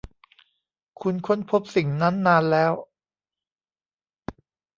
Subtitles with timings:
[1.01, 2.73] คุณค้นพบสิ่งนั้นนานแล้ว